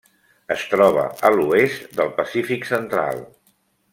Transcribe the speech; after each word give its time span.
Es 0.53 0.63
troba 0.71 1.03
a 1.29 1.31
l'oest 1.35 1.85
del 2.01 2.11
Pacífic 2.21 2.69
central. 2.73 3.25